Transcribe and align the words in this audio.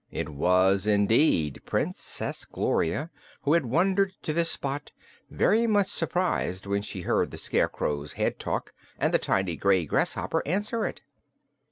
It 0.09 0.29
was, 0.29 0.87
indeed, 0.87 1.61
Princess 1.67 2.43
Gloria, 2.45 3.11
who 3.43 3.53
had 3.53 3.67
wandered 3.67 4.13
to 4.23 4.33
this 4.33 4.49
spot, 4.49 4.91
very 5.29 5.67
much 5.67 5.89
surprised 5.91 6.65
when 6.65 6.81
she 6.81 7.01
heard 7.01 7.29
the 7.29 7.37
Scarecrow's 7.37 8.13
head 8.13 8.39
talk 8.39 8.73
and 8.97 9.13
the 9.13 9.19
tiny 9.19 9.55
gray 9.55 9.85
grasshopper 9.85 10.41
answer 10.43 10.87
it. 10.87 11.01